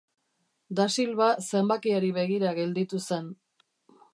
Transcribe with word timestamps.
Dasilva 0.79 1.27
zenbakiari 1.49 2.09
begira 2.17 2.55
gelditu 2.61 3.03
zen. 3.11 3.29